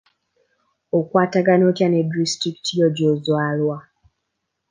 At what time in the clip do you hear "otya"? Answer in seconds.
1.69-1.87